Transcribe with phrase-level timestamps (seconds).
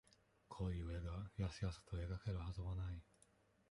[0.47, 2.99] こういう絵が、やすやすと描けるはずはない。